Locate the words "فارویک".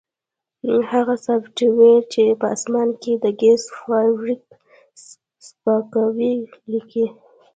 3.79-4.43